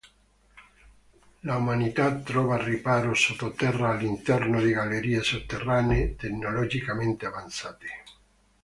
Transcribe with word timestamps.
L'umanità 1.41 2.11
trova 2.15 2.57
riparo 2.63 3.13
sottoterra 3.13 3.91
all'interno 3.91 4.59
di 4.59 4.71
gallerie 4.71 5.21
sotterranee, 5.21 6.15
tecnologicamente 6.15 7.27
avanzate. 7.27 7.87